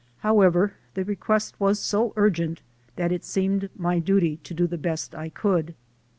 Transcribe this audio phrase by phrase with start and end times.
[0.21, 2.63] However, the request was so urgent
[2.95, 5.75] that it seemed my duty to do the best I could.